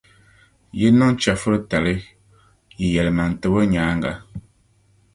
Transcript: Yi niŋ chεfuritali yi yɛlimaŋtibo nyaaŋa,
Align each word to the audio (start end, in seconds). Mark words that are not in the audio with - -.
Yi 0.79 0.87
niŋ 0.97 1.11
chεfuritali 1.21 1.95
yi 2.79 2.87
yɛlimaŋtibo 2.93 3.59
nyaaŋa, 3.71 4.11